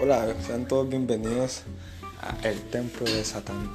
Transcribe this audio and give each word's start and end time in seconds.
Hola, 0.00 0.32
sean 0.46 0.68
todos 0.68 0.88
bienvenidos 0.88 1.62
a 2.20 2.46
El 2.46 2.60
Templo 2.70 3.04
de 3.04 3.24
Satán. 3.24 3.68